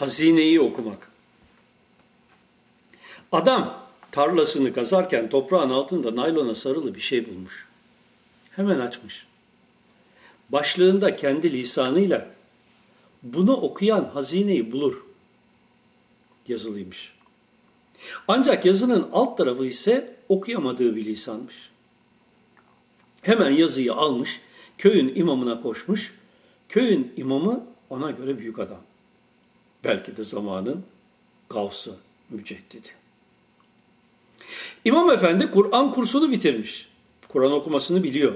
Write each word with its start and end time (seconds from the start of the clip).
Hazineyi 0.00 0.60
okumak. 0.60 1.10
Adam 3.32 3.86
tarlasını 4.12 4.72
kazarken 4.72 5.28
toprağın 5.28 5.70
altında 5.70 6.16
naylona 6.16 6.54
sarılı 6.54 6.94
bir 6.94 7.00
şey 7.00 7.28
bulmuş. 7.28 7.68
Hemen 8.50 8.78
açmış. 8.80 9.26
Başlığında 10.48 11.16
kendi 11.16 11.52
lisanıyla 11.52 12.30
bunu 13.22 13.52
okuyan 13.56 14.04
hazineyi 14.04 14.72
bulur 14.72 15.04
yazılıymış. 16.48 17.12
Ancak 18.28 18.64
yazının 18.64 19.08
alt 19.12 19.38
tarafı 19.38 19.66
ise 19.66 20.16
okuyamadığı 20.28 20.96
bir 20.96 21.04
lisanmış. 21.04 21.70
Hemen 23.22 23.50
yazıyı 23.50 23.92
almış, 23.92 24.40
köyün 24.78 25.14
imamına 25.14 25.60
koşmuş. 25.60 26.14
Köyün 26.68 27.12
imamı 27.16 27.66
ona 27.90 28.10
göre 28.10 28.38
büyük 28.38 28.58
adam. 28.58 28.89
Belki 29.84 30.16
de 30.16 30.24
zamanın 30.24 30.84
gavsı, 31.50 31.96
müceddidi. 32.30 32.88
İmam 34.84 35.10
efendi 35.10 35.50
Kur'an 35.50 35.92
kursunu 35.92 36.30
bitirmiş. 36.30 36.88
Kur'an 37.28 37.52
okumasını 37.52 38.02
biliyor. 38.02 38.34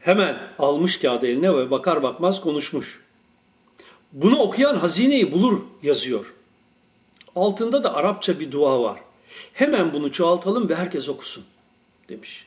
Hemen 0.00 0.38
almış 0.58 0.96
kağıdı 0.96 1.26
eline 1.26 1.56
ve 1.56 1.70
bakar 1.70 2.02
bakmaz 2.02 2.40
konuşmuş. 2.40 3.00
Bunu 4.12 4.38
okuyan 4.38 4.76
hazineyi 4.76 5.32
bulur 5.32 5.62
yazıyor. 5.82 6.34
Altında 7.36 7.84
da 7.84 7.94
Arapça 7.94 8.40
bir 8.40 8.52
dua 8.52 8.82
var. 8.82 9.00
Hemen 9.52 9.92
bunu 9.92 10.12
çoğaltalım 10.12 10.68
ve 10.68 10.74
herkes 10.74 11.08
okusun 11.08 11.44
demiş. 12.08 12.46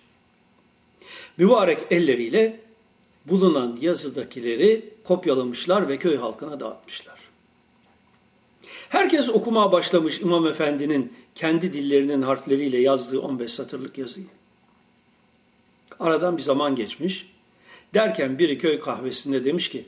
Mübarek 1.37 1.79
elleriyle 1.91 2.59
bulunan 3.25 3.77
yazıdakileri 3.81 4.93
kopyalamışlar 5.03 5.87
ve 5.89 5.97
köy 5.97 6.17
halkına 6.17 6.59
dağıtmışlar. 6.59 7.19
Herkes 8.89 9.29
okumaya 9.29 9.71
başlamış 9.71 10.21
İmam 10.21 10.47
Efendi'nin 10.47 11.13
kendi 11.35 11.73
dillerinin 11.73 12.21
harfleriyle 12.21 12.77
yazdığı 12.77 13.21
15 13.21 13.51
satırlık 13.51 13.97
yazıyı. 13.97 14.27
Aradan 15.99 16.37
bir 16.37 16.41
zaman 16.41 16.75
geçmiş. 16.75 17.31
Derken 17.93 18.39
biri 18.39 18.57
köy 18.57 18.79
kahvesinde 18.79 19.43
demiş 19.43 19.69
ki, 19.69 19.85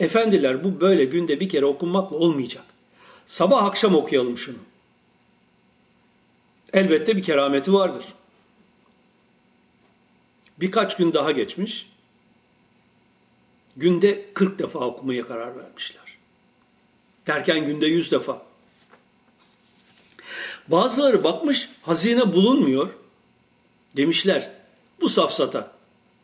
efendiler 0.00 0.64
bu 0.64 0.80
böyle 0.80 1.04
günde 1.04 1.40
bir 1.40 1.48
kere 1.48 1.66
okunmakla 1.66 2.16
olmayacak. 2.16 2.64
Sabah 3.26 3.64
akşam 3.64 3.94
okuyalım 3.94 4.38
şunu. 4.38 4.58
Elbette 6.72 7.16
bir 7.16 7.22
kerameti 7.22 7.72
vardır. 7.72 8.04
Birkaç 10.60 10.96
gün 10.96 11.12
daha 11.12 11.32
geçmiş. 11.32 11.86
Günde 13.76 14.30
40 14.34 14.58
defa 14.58 14.78
okumaya 14.78 15.26
karar 15.26 15.56
vermişler. 15.56 16.18
Derken 17.26 17.66
günde 17.66 17.86
100 17.86 18.12
defa. 18.12 18.46
Bazıları 20.68 21.24
bakmış 21.24 21.68
hazine 21.82 22.32
bulunmuyor. 22.32 22.90
Demişler 23.96 24.50
bu 25.00 25.08
safsata 25.08 25.72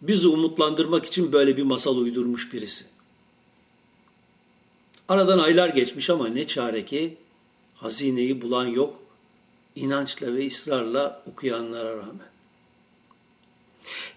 bizi 0.03 0.29
umutlandırmak 0.29 1.07
için 1.07 1.33
böyle 1.33 1.57
bir 1.57 1.63
masal 1.63 1.97
uydurmuş 1.97 2.53
birisi. 2.53 2.85
Aradan 5.09 5.39
aylar 5.39 5.69
geçmiş 5.69 6.11
ama 6.11 6.29
ne 6.29 6.47
çare 6.47 6.85
ki 6.85 7.17
hazineyi 7.75 8.43
bulan 8.43 8.67
yok 8.67 9.03
inançla 9.77 10.35
ve 10.35 10.47
ısrarla 10.47 11.23
okuyanlara 11.33 11.97
rağmen. 11.97 12.33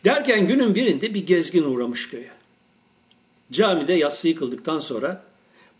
Derken 0.05 0.47
günün 0.47 0.75
birinde 0.75 1.14
bir 1.14 1.25
gezgin 1.25 1.64
uğramış 1.64 2.09
köye. 2.09 2.34
Camide 3.51 3.93
yatsıyı 3.93 4.36
kıldıktan 4.36 4.80
sonra 4.80 5.25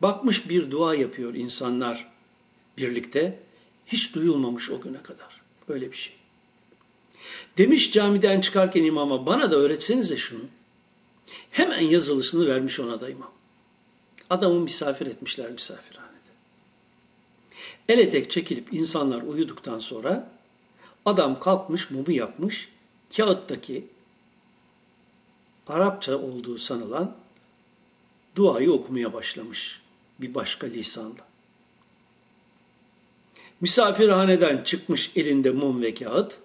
bakmış 0.02 0.50
bir 0.50 0.72
dua 0.72 0.96
yapıyor 0.96 1.34
insanlar 1.34 2.12
birlikte. 2.78 3.40
Hiç 3.86 4.16
duyulmamış 4.16 4.70
o 4.72 4.82
güne 4.82 5.04
kadar. 5.04 5.42
Böyle 5.70 5.92
bir 5.92 5.98
şey. 5.98 6.14
Demiş 7.58 7.92
camiden 7.92 8.42
çıkarken 8.42 8.84
imama 8.84 9.26
bana 9.26 9.52
da 9.52 9.56
öğretsenize 9.56 10.18
şunu. 10.18 10.44
Hemen 11.52 11.82
yazılısını 11.82 12.48
vermiş 12.48 12.80
ona 12.80 13.02
da 13.02 13.10
imam. 13.10 13.32
Adamı 14.30 14.60
misafir 14.60 15.08
etmişler 15.08 15.52
misafirhanede. 15.52 16.12
El 17.90 18.00
etek 18.00 18.32
çekilip 18.32 18.74
insanlar 18.74 19.22
uyuduktan 19.22 19.80
sonra 19.80 20.32
adam 21.06 21.40
kalkmış 21.40 21.92
mumu 21.92 22.12
yapmış 22.12 22.70
kağıttaki 23.18 23.88
Arapça 25.68 26.18
olduğu 26.18 26.58
sanılan 26.58 27.16
duayı 28.36 28.72
okumaya 28.72 29.14
başlamış 29.14 29.82
bir 30.22 30.34
başka 30.34 30.68
lisanla. 30.68 31.26
Misafirhaneden 33.62 34.64
çıkmış 34.64 35.12
elinde 35.16 35.52
mum 35.52 35.82
ve 35.82 35.94
kağıt, 35.94 36.38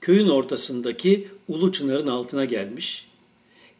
köyün 0.00 0.28
ortasındaki 0.28 1.28
ulu 1.48 1.72
çınarın 1.72 2.06
altına 2.06 2.44
gelmiş, 2.44 3.08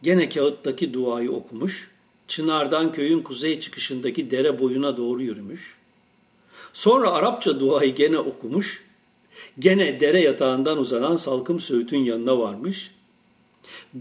gene 0.03 0.29
kağıttaki 0.29 0.93
duayı 0.93 1.33
okumuş, 1.33 1.91
çınardan 2.29 2.93
köyün 2.93 3.23
kuzey 3.23 3.61
çıkışındaki 3.61 4.31
dere 4.31 4.59
boyuna 4.59 4.97
doğru 4.97 5.23
yürümüş, 5.23 5.77
sonra 6.73 7.11
Arapça 7.11 7.61
duayı 7.61 7.95
gene 7.95 8.19
okumuş, 8.19 8.85
gene 9.59 10.01
dere 10.01 10.21
yatağından 10.21 10.79
uzanan 10.79 11.17
salkım 11.17 11.61
söğütün 11.61 11.99
yanına 11.99 12.39
varmış, 12.39 12.94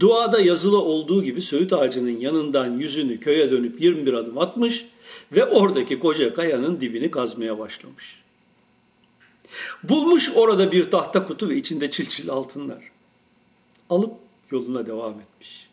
Duada 0.00 0.40
yazılı 0.40 0.78
olduğu 0.78 1.24
gibi 1.24 1.40
söğüt 1.40 1.72
ağacının 1.72 2.18
yanından 2.18 2.78
yüzünü 2.78 3.20
köye 3.20 3.50
dönüp 3.50 3.80
21 3.80 4.12
adım 4.12 4.38
atmış 4.38 4.86
ve 5.32 5.44
oradaki 5.44 5.98
koca 5.98 6.34
kayanın 6.34 6.80
dibini 6.80 7.10
kazmaya 7.10 7.58
başlamış. 7.58 8.24
Bulmuş 9.82 10.30
orada 10.34 10.72
bir 10.72 10.90
tahta 10.90 11.26
kutu 11.26 11.48
ve 11.48 11.56
içinde 11.56 11.90
çilçil 11.90 12.30
altınlar. 12.30 12.90
Alıp 13.90 14.14
yoluna 14.50 14.86
devam 14.86 15.20
etmiş. 15.20 15.68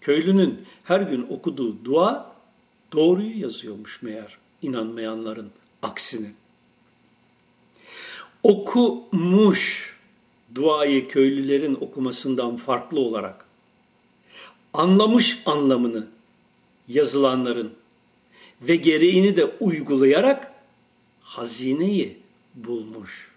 Köylünün 0.00 0.66
her 0.84 1.00
gün 1.00 1.26
okuduğu 1.30 1.84
dua 1.84 2.34
doğruyu 2.92 3.40
yazıyormuş 3.40 4.02
meğer 4.02 4.38
inanmayanların 4.62 5.50
aksine. 5.82 6.32
Okumuş 8.42 9.93
duayı 10.54 11.08
köylülerin 11.08 11.74
okumasından 11.74 12.56
farklı 12.56 13.00
olarak 13.00 13.46
anlamış 14.74 15.42
anlamını 15.46 16.08
yazılanların 16.88 17.72
ve 18.62 18.76
gereğini 18.76 19.36
de 19.36 19.44
uygulayarak 19.44 20.52
hazineyi 21.20 22.18
bulmuş. 22.54 23.30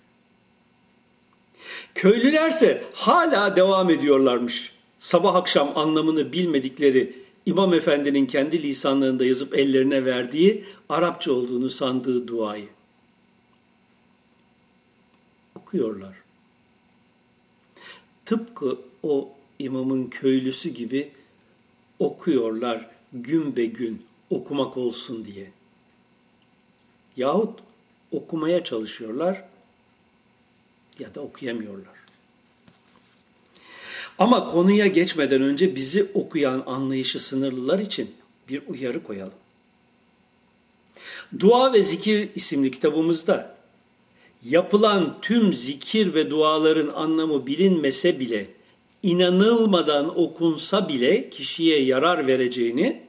Köylülerse 1.96 2.84
hala 2.94 3.56
devam 3.56 3.90
ediyorlarmış. 3.90 4.72
Sabah 5.00 5.36
akşam 5.36 5.78
anlamını 5.78 6.34
bilmedikleri 6.34 7.24
İmam 7.46 7.74
Efendi'nin 7.74 8.26
kendi 8.26 8.64
lisanlarında 8.64 9.26
yazıp 9.26 9.58
ellerine 9.58 10.06
verdiği 10.06 10.66
Arapça 10.90 11.32
olduğunu 11.32 11.70
sandığı 11.70 12.28
duayı. 12.28 12.68
Okuyorlar. 15.56 16.27
Tıpkı 18.28 18.78
o 19.04 19.30
imamın 19.60 20.08
köylüsü 20.08 20.70
gibi 20.70 21.12
okuyorlar 22.00 22.90
gün 23.14 23.56
be 23.56 23.66
gün 23.66 24.06
okumak 24.30 24.78
olsun 24.78 25.26
diye. 25.26 25.52
Yahut 27.18 27.60
okumaya 28.12 28.64
çalışıyorlar 28.64 29.44
ya 31.00 31.16
da 31.16 31.22
okuyamıyorlar. 31.22 31.96
Ama 34.18 34.48
konuya 34.48 34.88
geçmeden 34.88 35.42
önce 35.42 35.76
bizi 35.76 36.04
okuyan 36.14 36.64
anlayışı 36.66 37.20
sınırlılar 37.20 37.80
için 37.80 38.16
bir 38.50 38.62
uyarı 38.68 39.04
koyalım. 39.04 39.34
Dua 41.40 41.74
ve 41.74 41.84
Zikir 41.84 42.30
isimli 42.36 42.72
kitabımızda 42.72 43.57
yapılan 44.46 45.18
tüm 45.22 45.54
zikir 45.54 46.14
ve 46.14 46.30
duaların 46.30 46.88
anlamı 46.88 47.48
bilinmese 47.48 48.20
bile, 48.20 48.48
inanılmadan 49.04 50.20
okunsa 50.20 50.90
bile 50.90 51.30
kişiye 51.30 51.84
yarar 51.84 52.28
vereceğini 52.28 53.02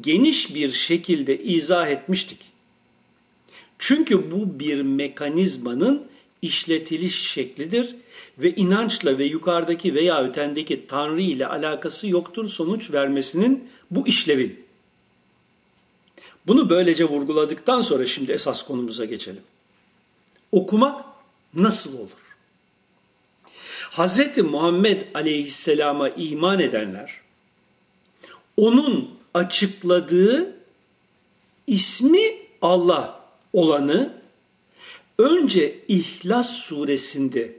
geniş 0.00 0.54
bir 0.54 0.72
şekilde 0.72 1.42
izah 1.42 1.88
etmiştik. 1.88 2.38
Çünkü 3.78 4.30
bu 4.30 4.58
bir 4.60 4.82
mekanizmanın 4.82 6.06
işletiliş 6.42 7.30
şeklidir 7.30 7.96
ve 8.38 8.54
inançla 8.54 9.18
ve 9.18 9.24
yukarıdaki 9.24 9.94
veya 9.94 10.24
ötendeki 10.24 10.86
Tanrı 10.86 11.22
ile 11.22 11.46
alakası 11.46 12.08
yoktur 12.08 12.48
sonuç 12.48 12.92
vermesinin 12.92 13.68
bu 13.90 14.08
işlevin. 14.08 14.64
Bunu 16.46 16.70
böylece 16.70 17.04
vurguladıktan 17.04 17.80
sonra 17.80 18.06
şimdi 18.06 18.32
esas 18.32 18.62
konumuza 18.62 19.04
geçelim. 19.04 19.42
Okumak 20.54 21.04
nasıl 21.54 21.98
olur? 21.98 22.36
Hz. 23.90 24.38
Muhammed 24.38 25.02
Aleyhisselam'a 25.14 26.08
iman 26.08 26.60
edenler, 26.60 27.20
onun 28.56 29.18
açıkladığı 29.34 30.56
ismi 31.66 32.36
Allah 32.62 33.20
olanı 33.52 34.12
önce 35.18 35.78
İhlas 35.88 36.50
suresinde 36.50 37.56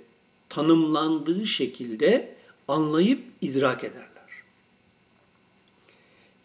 tanımlandığı 0.50 1.46
şekilde 1.46 2.36
anlayıp 2.68 3.24
idrak 3.42 3.84
ederler. 3.84 4.06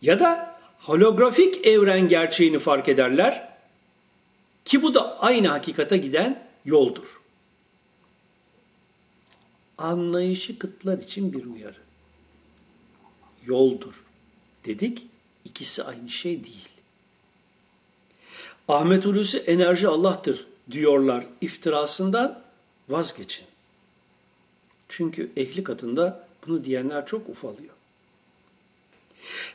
Ya 0.02 0.20
da 0.20 0.60
holografik 0.78 1.66
evren 1.66 2.08
gerçeğini 2.08 2.58
fark 2.58 2.88
ederler 2.88 3.49
ki 4.64 4.82
bu 4.82 4.94
da 4.94 5.20
aynı 5.20 5.48
hakikate 5.48 5.96
giden 5.96 6.48
yoldur. 6.64 7.20
Anlayışı 9.78 10.58
kıtlar 10.58 10.98
için 10.98 11.32
bir 11.32 11.44
uyarı. 11.44 11.80
Yoldur 13.46 14.04
dedik, 14.64 15.06
ikisi 15.44 15.84
aynı 15.84 16.10
şey 16.10 16.44
değil. 16.44 16.68
Ahmet 18.68 19.04
Hulusi 19.04 19.38
enerji 19.38 19.88
Allah'tır 19.88 20.46
diyorlar 20.70 21.26
iftirasından 21.40 22.42
vazgeçin. 22.88 23.46
Çünkü 24.88 25.30
ehli 25.36 25.64
katında 25.64 26.26
bunu 26.46 26.64
diyenler 26.64 27.06
çok 27.06 27.28
ufalıyor. 27.28 27.74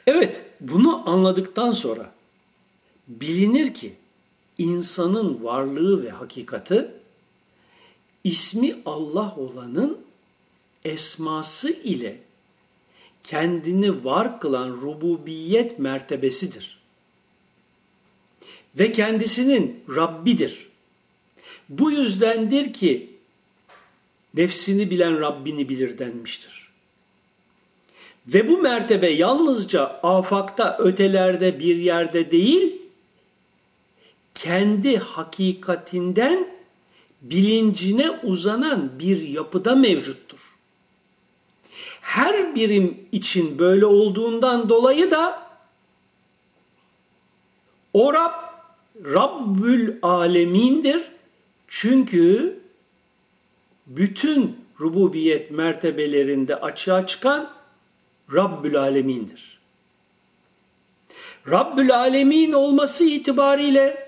Evet, 0.07 0.43
bunu 0.59 1.09
anladıktan 1.09 1.71
sonra 1.71 2.11
bilinir 3.07 3.73
ki 3.73 3.95
insanın 4.57 5.43
varlığı 5.43 6.03
ve 6.03 6.09
hakikati 6.09 6.91
ismi 8.23 8.75
Allah 8.85 9.35
olanın 9.37 9.97
esması 10.85 11.69
ile 11.69 12.19
kendini 13.23 14.05
var 14.05 14.39
kılan 14.39 14.69
rububiyet 14.69 15.79
mertebesidir. 15.79 16.79
Ve 18.79 18.91
kendisinin 18.91 19.83
Rabbidir. 19.95 20.67
Bu 21.69 21.91
yüzdendir 21.91 22.73
ki 22.73 23.09
nefsini 24.33 24.91
bilen 24.91 25.19
Rabbini 25.21 25.69
bilir 25.69 25.97
denmiştir. 25.97 26.65
Ve 28.27 28.47
bu 28.47 28.57
mertebe 28.57 29.09
yalnızca 29.09 29.99
afakta, 30.03 30.77
ötelerde 30.77 31.59
bir 31.59 31.75
yerde 31.75 32.31
değil, 32.31 32.81
kendi 34.35 34.97
hakikatinden 34.97 36.55
bilincine 37.21 38.11
uzanan 38.11 38.99
bir 38.99 39.27
yapıda 39.27 39.75
mevcuttur. 39.75 40.55
Her 42.01 42.55
birim 42.55 42.97
için 43.11 43.59
böyle 43.59 43.85
olduğundan 43.85 44.69
dolayı 44.69 45.11
da 45.11 45.47
o 47.93 48.13
Rab 48.13 48.45
Rabbül 49.03 49.97
Alemin'dir. 50.01 51.11
Çünkü 51.67 52.59
bütün 53.87 54.65
rububiyet 54.79 55.51
mertebelerinde 55.51 56.55
açığa 56.55 57.07
çıkan 57.07 57.53
Rabbül 58.33 58.77
Alemin'dir. 58.79 59.59
Rabbül 61.49 61.95
Alemin 61.95 62.53
olması 62.53 63.03
itibariyle 63.05 64.04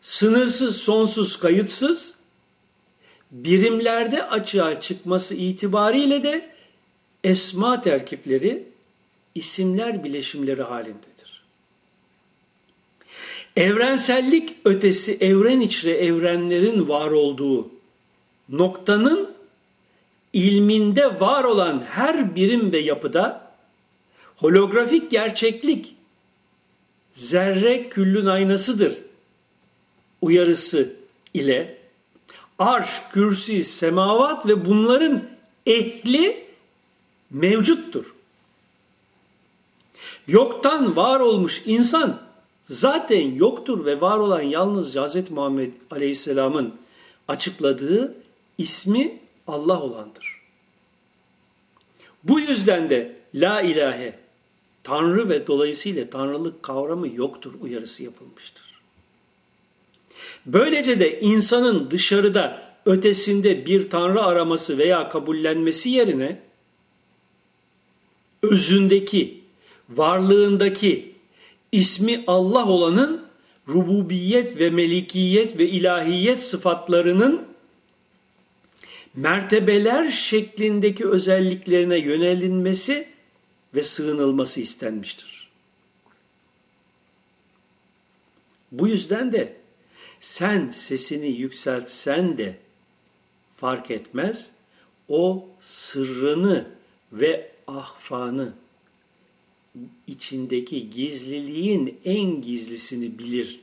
sınırsız, 0.00 0.76
sonsuz, 0.76 1.36
kayıtsız 1.36 2.14
birimlerde 3.30 4.22
açığa 4.28 4.80
çıkması 4.80 5.34
itibariyle 5.34 6.22
de 6.22 6.50
esma 7.24 7.80
terkipleri 7.80 8.64
isimler 9.34 10.04
bileşimleri 10.04 10.62
halindedir. 10.62 11.42
Evrensellik 13.56 14.56
ötesi 14.64 15.16
evren 15.20 15.60
içre 15.60 15.90
evrenlerin 15.90 16.88
var 16.88 17.10
olduğu 17.10 17.70
noktanın 18.48 19.34
ilminde 20.32 21.20
var 21.20 21.44
olan 21.44 21.84
her 21.88 22.34
birim 22.36 22.72
ve 22.72 22.78
yapıda 22.78 23.52
holografik 24.36 25.10
gerçeklik 25.10 25.94
zerre 27.12 27.88
küllün 27.88 28.26
aynasıdır 28.26 28.94
uyarısı 30.22 30.96
ile 31.34 31.78
arş, 32.58 33.02
kürsi, 33.12 33.64
semavat 33.64 34.46
ve 34.46 34.66
bunların 34.66 35.24
ehli 35.66 36.44
mevcuttur. 37.30 38.14
Yoktan 40.26 40.96
var 40.96 41.20
olmuş 41.20 41.62
insan 41.66 42.20
zaten 42.64 43.34
yoktur 43.34 43.84
ve 43.84 44.00
var 44.00 44.18
olan 44.18 44.42
yalnızca 44.42 45.06
Hz. 45.06 45.30
Muhammed 45.30 45.72
Aleyhisselam'ın 45.90 46.74
açıkladığı 47.28 48.14
ismi 48.58 49.20
Allah 49.46 49.82
olandır. 49.82 50.40
Bu 52.24 52.40
yüzden 52.40 52.90
de 52.90 53.16
la 53.34 53.60
ilahe, 53.60 54.18
Tanrı 54.82 55.28
ve 55.28 55.46
dolayısıyla 55.46 56.10
Tanrılık 56.10 56.62
kavramı 56.62 57.08
yoktur 57.14 57.54
uyarısı 57.60 58.04
yapılmıştır. 58.04 58.69
Böylece 60.46 61.00
de 61.00 61.20
insanın 61.20 61.90
dışarıda 61.90 62.62
ötesinde 62.86 63.66
bir 63.66 63.90
Tanrı 63.90 64.22
araması 64.22 64.78
veya 64.78 65.08
kabullenmesi 65.08 65.90
yerine 65.90 66.40
özündeki, 68.42 69.40
varlığındaki 69.88 71.14
ismi 71.72 72.24
Allah 72.26 72.68
olanın 72.68 73.26
rububiyet 73.68 74.58
ve 74.58 74.70
melikiyet 74.70 75.58
ve 75.58 75.68
ilahiyet 75.68 76.42
sıfatlarının 76.42 77.50
mertebeler 79.14 80.10
şeklindeki 80.10 81.06
özelliklerine 81.06 81.98
yönelinmesi 81.98 83.08
ve 83.74 83.82
sığınılması 83.82 84.60
istenmiştir. 84.60 85.50
Bu 88.72 88.88
yüzden 88.88 89.32
de 89.32 89.59
sen 90.20 90.70
sesini 90.70 91.28
yükseltsen 91.28 92.38
de 92.38 92.56
fark 93.56 93.90
etmez. 93.90 94.52
O 95.08 95.48
sırrını 95.60 96.68
ve 97.12 97.52
ahfanı 97.66 98.52
içindeki 100.06 100.90
gizliliğin 100.90 102.00
en 102.04 102.42
gizlisini 102.42 103.18
bilir. 103.18 103.60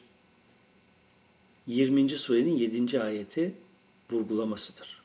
20. 1.68 2.10
surenin 2.10 2.58
7. 2.58 3.02
ayeti 3.02 3.54
vurgulamasıdır. 4.12 5.02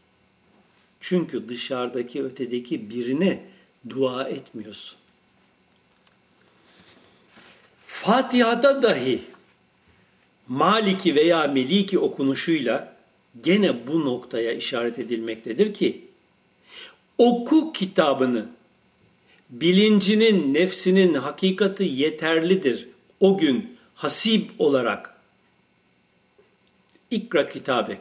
Çünkü 1.00 1.48
dışarıdaki 1.48 2.22
ötedeki 2.22 2.90
birine 2.90 3.44
dua 3.88 4.28
etmiyorsun. 4.28 4.98
Fatiha'da 7.86 8.82
dahi 8.82 9.22
Maliki 10.48 11.14
veya 11.14 11.46
Meliki 11.46 11.98
okunuşuyla 11.98 12.96
gene 13.42 13.86
bu 13.86 14.04
noktaya 14.04 14.52
işaret 14.52 14.98
edilmektedir 14.98 15.74
ki 15.74 16.04
oku 17.18 17.72
kitabını 17.72 18.46
bilincinin, 19.50 20.54
nefsinin 20.54 21.14
hakikati 21.14 21.84
yeterlidir 21.84 22.88
o 23.20 23.38
gün 23.38 23.76
hasib 23.94 24.42
olarak. 24.58 25.16
İkra 27.10 27.48
kitabek. 27.48 27.98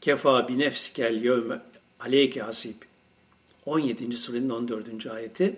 Kefa 0.00 0.48
bi 0.48 0.58
nefsikel 0.58 1.24
yevme 1.24 1.60
aleyke 2.00 2.40
hasib. 2.40 2.74
17. 3.66 4.16
surenin 4.16 4.50
14. 4.50 5.06
ayeti 5.06 5.56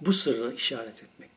bu 0.00 0.12
sırrı 0.12 0.54
işaret 0.54 1.02
etmektedir. 1.02 1.29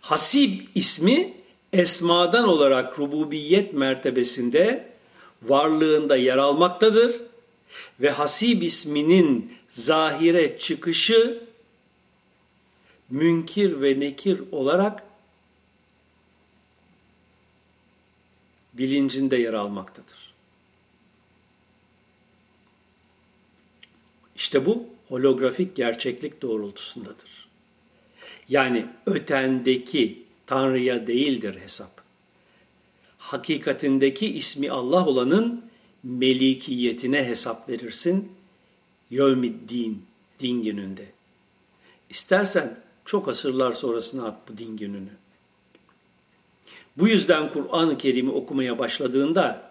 Hasib 0.00 0.60
ismi 0.74 1.34
esmadan 1.72 2.48
olarak 2.48 2.98
rububiyet 2.98 3.74
mertebesinde 3.74 4.92
varlığında 5.42 6.16
yer 6.16 6.38
almaktadır 6.38 7.20
ve 8.00 8.10
Hasib 8.10 8.62
isminin 8.62 9.58
zahire 9.68 10.58
çıkışı 10.58 11.44
münkir 13.10 13.80
ve 13.80 14.00
nekir 14.00 14.42
olarak 14.52 15.02
bilincinde 18.72 19.36
yer 19.36 19.54
almaktadır. 19.54 20.34
İşte 24.36 24.66
bu 24.66 24.86
holografik 25.08 25.76
gerçeklik 25.76 26.42
doğrultusundadır. 26.42 27.49
Yani 28.50 28.86
ötendeki 29.06 30.22
Tanrı'ya 30.46 31.06
değildir 31.06 31.58
hesap. 31.62 32.00
Hakikatindeki 33.18 34.26
ismi 34.26 34.70
Allah 34.70 35.06
olanın 35.06 35.64
melikiyetine 36.02 37.24
hesap 37.24 37.68
verirsin. 37.68 38.32
Yevmiddin, 39.10 40.02
din 40.40 40.62
gününde. 40.62 41.06
İstersen 42.10 42.80
çok 43.04 43.28
asırlar 43.28 43.72
sonrasına 43.72 44.26
at 44.26 44.48
bu 44.48 44.58
din 44.58 44.76
gününü. 44.76 45.10
Bu 46.96 47.08
yüzden 47.08 47.52
Kur'an-ı 47.52 47.98
Kerim'i 47.98 48.30
okumaya 48.30 48.78
başladığında 48.78 49.70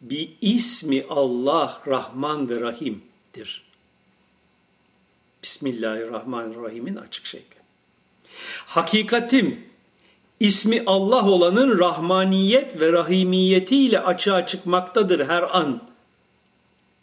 bir 0.00 0.30
ismi 0.40 1.04
Allah 1.08 1.82
Rahman 1.86 2.48
ve 2.48 2.60
Rahim'dir. 2.60 3.67
Bismillahirrahmanirrahim'in 5.42 6.96
açık 6.96 7.26
şekli. 7.26 7.58
Hakikatim 8.66 9.64
ismi 10.40 10.82
Allah 10.86 11.28
olanın 11.28 11.78
rahmaniyet 11.78 12.80
ve 12.80 12.92
rahimiyetiyle 12.92 14.00
açığa 14.00 14.46
çıkmaktadır 14.46 15.28
her 15.28 15.56
an 15.56 15.88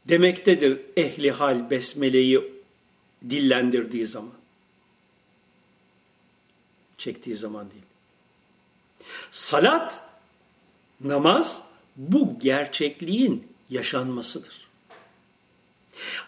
demektedir 0.06 0.82
ehli 0.98 1.32
hal 1.32 1.70
besmeleyi 1.70 2.42
dillendirdiği 3.30 4.08
zaman. 4.08 4.34
Çektiği 6.98 7.36
zaman 7.36 7.72
değil. 7.72 7.84
Salat, 9.32 10.02
namaz 11.02 11.62
bu 11.96 12.40
gerçekliğin 12.40 13.48
yaşanmasıdır. 13.70 14.68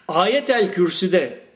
Ayet-el 0.08 0.72
Kürsü'de 0.72 1.47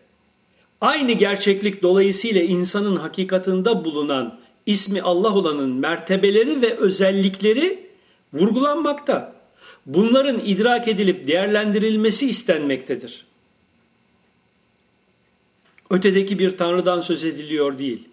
aynı 0.83 1.13
gerçeklik 1.13 1.83
dolayısıyla 1.83 2.43
insanın 2.43 2.97
hakikatında 2.97 3.85
bulunan 3.85 4.39
ismi 4.67 5.03
Allah 5.03 5.35
olanın 5.35 5.71
mertebeleri 5.71 6.63
ve 6.63 6.77
özellikleri 6.77 7.91
vurgulanmakta. 8.33 9.33
Bunların 9.87 10.41
idrak 10.45 10.89
edilip 10.89 11.27
değerlendirilmesi 11.27 12.29
istenmektedir. 12.29 13.27
Ötedeki 15.91 16.39
bir 16.39 16.57
tanrıdan 16.57 17.01
söz 17.01 17.25
ediliyor 17.25 17.79
değil. 17.79 18.09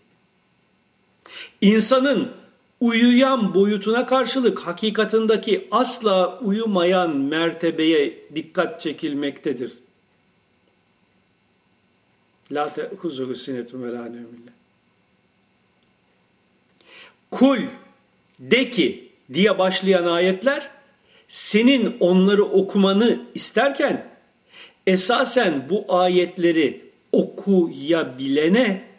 İnsanın 1.61 2.31
uyuyan 2.79 3.53
boyutuna 3.53 4.05
karşılık 4.05 4.59
hakikatındaki 4.59 5.67
asla 5.71 6.39
uyumayan 6.39 7.17
mertebeye 7.17 8.27
dikkat 8.35 8.81
çekilmektedir. 8.81 9.71
La 12.51 12.73
te'huzuhu 12.73 13.35
sinetun 13.35 13.83
ve 13.83 13.97
Kul 17.31 17.59
de 18.39 18.69
ki 18.69 19.11
diye 19.33 19.59
başlayan 19.59 20.05
ayetler 20.05 20.69
senin 21.27 21.97
onları 21.99 22.43
okumanı 22.43 23.21
isterken 23.33 24.09
esasen 24.87 25.69
bu 25.69 25.85
ayetleri 25.89 26.89
okuyabilene 27.11 28.89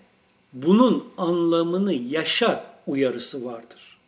bunun 0.53 1.09
anlamını 1.17 1.93
yaşa 1.93 2.65
uyarısı 2.87 3.45
vardır. 3.45 3.99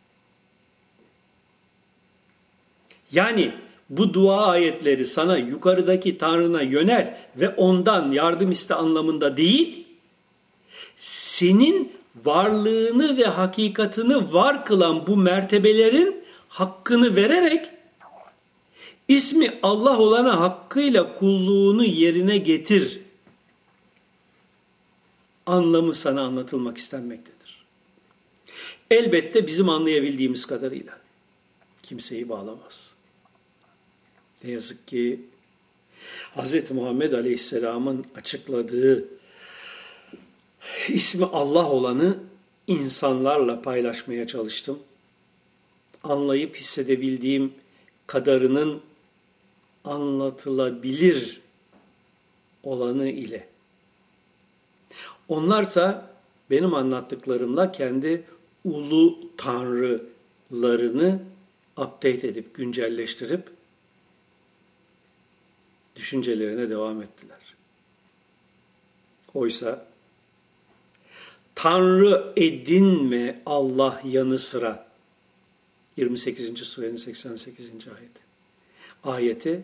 Yani 3.11 3.53
bu 3.89 4.13
dua 4.13 4.45
ayetleri 4.45 5.05
sana 5.05 5.37
yukarıdaki 5.37 6.17
Tanrı'na 6.17 6.61
yönel 6.61 7.17
ve 7.35 7.49
ondan 7.49 8.11
yardım 8.11 8.51
iste 8.51 8.75
anlamında 8.75 9.37
değil, 9.37 9.87
senin 10.95 11.91
varlığını 12.15 13.17
ve 13.17 13.25
hakikatını 13.25 14.33
var 14.33 14.65
kılan 14.65 15.07
bu 15.07 15.17
mertebelerin 15.17 16.23
hakkını 16.47 17.15
vererek 17.15 17.69
ismi 19.07 19.59
Allah 19.63 19.97
olana 19.97 20.39
hakkıyla 20.39 21.15
kulluğunu 21.15 21.83
yerine 21.83 22.37
getir 22.37 22.99
anlamı 25.45 25.95
sana 25.95 26.21
anlatılmak 26.21 26.77
istenmektedir. 26.77 27.65
Elbette 28.91 29.47
bizim 29.47 29.69
anlayabildiğimiz 29.69 30.45
kadarıyla 30.45 30.99
kimseyi 31.83 32.29
bağlamaz. 32.29 32.92
Ne 34.43 34.51
yazık 34.51 34.87
ki 34.87 35.19
Hz. 36.35 36.71
Muhammed 36.71 37.13
Aleyhisselam'ın 37.13 38.05
açıkladığı 38.15 39.07
ismi 40.89 41.25
Allah 41.25 41.69
olanı 41.69 42.17
insanlarla 42.67 43.61
paylaşmaya 43.61 44.27
çalıştım. 44.27 44.79
Anlayıp 46.03 46.55
hissedebildiğim 46.55 47.53
kadarının 48.07 48.81
anlatılabilir 49.83 51.41
olanı 52.63 53.09
ile. 53.09 53.47
Onlarsa 55.27 56.13
benim 56.49 56.73
anlattıklarımla 56.73 57.71
kendi 57.71 58.23
ulu 58.65 59.19
tanrılarını 59.37 61.19
update 61.77 62.27
edip 62.27 62.53
güncelleştirip 62.53 63.49
düşüncelerine 65.95 66.69
devam 66.69 67.01
ettiler. 67.01 67.37
Oysa 69.33 69.85
Tanrı 71.55 72.33
edinme 72.35 73.41
Allah 73.45 74.01
yanı 74.05 74.37
sıra 74.37 74.87
28. 75.97 76.59
surenin 76.59 76.95
88. 76.95 77.65
ayeti. 77.69 78.21
Ayeti 79.03 79.63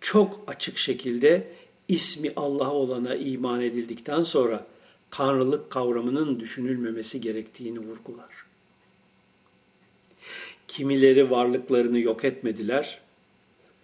çok 0.00 0.44
açık 0.46 0.78
şekilde 0.78 1.52
ismi 1.88 2.32
Allah 2.36 2.72
olana 2.72 3.14
iman 3.14 3.60
edildikten 3.60 4.22
sonra 4.22 4.66
tanrılık 5.10 5.70
kavramının 5.70 6.40
düşünülmemesi 6.40 7.20
gerektiğini 7.20 7.78
vurgular. 7.78 8.44
Kimileri 10.68 11.30
varlıklarını 11.30 11.98
yok 11.98 12.24
etmediler, 12.24 13.00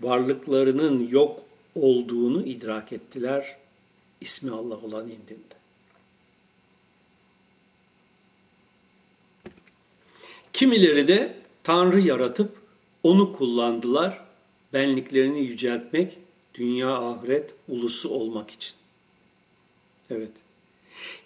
varlıklarının 0.01 1.09
yok 1.09 1.41
olduğunu 1.77 2.47
idrak 2.47 2.93
ettiler 2.93 3.57
ismi 4.21 4.51
Allah 4.51 4.77
olan 4.77 5.05
indinde. 5.05 5.57
Kimileri 10.53 11.09
de 11.09 11.35
Tanrı 11.63 12.01
yaratıp 12.01 12.57
onu 13.03 13.33
kullandılar 13.33 14.25
benliklerini 14.73 15.41
yüceltmek, 15.41 16.19
dünya 16.55 16.97
ahiret 16.97 17.55
ulusu 17.69 18.09
olmak 18.09 18.51
için. 18.51 18.73
Evet. 20.11 20.31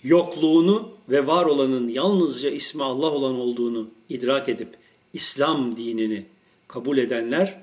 Yokluğunu 0.03 0.91
ve 1.09 1.27
var 1.27 1.45
olanın 1.45 1.89
yalnızca 1.89 2.51
ismi 2.51 2.85
Allah 2.85 3.11
olan 3.11 3.35
olduğunu 3.35 3.89
idrak 4.09 4.49
edip 4.49 4.69
İslam 5.13 5.77
dinini 5.77 6.27
kabul 6.69 6.99
edenler 6.99 7.61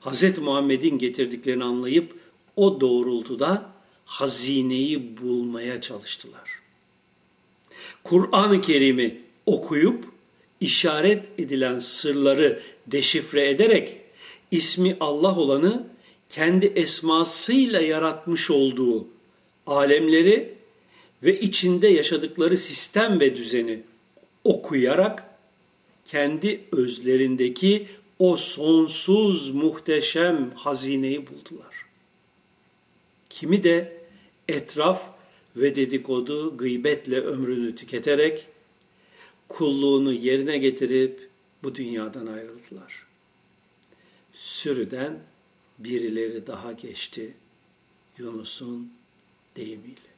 Hz. 0.00 0.38
Muhammed'in 0.38 0.98
getirdiklerini 0.98 1.64
anlayıp 1.64 2.14
o 2.56 2.80
doğrultuda 2.80 3.72
hazineyi 4.04 5.16
bulmaya 5.16 5.80
çalıştılar. 5.80 6.50
Kur'an-ı 8.04 8.60
Kerim'i 8.60 9.20
okuyup 9.46 10.04
işaret 10.60 11.26
edilen 11.38 11.78
sırları 11.78 12.62
deşifre 12.86 13.50
ederek 13.50 13.96
ismi 14.50 14.96
Allah 15.00 15.36
olanı 15.36 15.86
kendi 16.28 16.66
esmasıyla 16.66 17.80
yaratmış 17.80 18.50
olduğu 18.50 19.08
alemleri 19.66 20.54
ve 21.22 21.40
içinde 21.40 21.88
yaşadıkları 21.88 22.56
sistem 22.56 23.20
ve 23.20 23.36
düzeni 23.36 23.80
okuyarak 24.44 25.30
kendi 26.04 26.60
özlerindeki 26.72 27.86
o 28.20 28.36
sonsuz 28.36 29.50
muhteşem 29.50 30.50
hazineyi 30.50 31.26
buldular. 31.26 31.86
Kimi 33.30 33.64
de 33.64 34.00
etraf 34.48 35.02
ve 35.56 35.74
dedikodu 35.74 36.56
gıybetle 36.56 37.20
ömrünü 37.20 37.76
tüketerek 37.76 38.46
kulluğunu 39.48 40.12
yerine 40.12 40.58
getirip 40.58 41.28
bu 41.62 41.74
dünyadan 41.74 42.26
ayrıldılar. 42.26 43.06
Sürüden 44.32 45.18
birileri 45.78 46.46
daha 46.46 46.72
geçti 46.72 47.34
Yunus'un 48.18 48.92
deyimiyle. 49.56 50.09